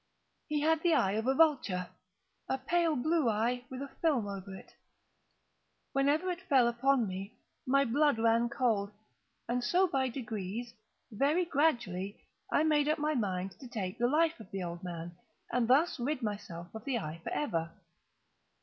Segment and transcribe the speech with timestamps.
[0.47, 4.73] He had the eye of a vulture—a pale blue eye, with a film over it.
[5.93, 8.89] Whenever it fell upon me, my blood ran cold;
[9.47, 14.63] and so by degrees—very gradually—I made up my mind to take the life of the
[14.63, 15.11] old man,
[15.51, 17.71] and thus rid myself of the eye forever.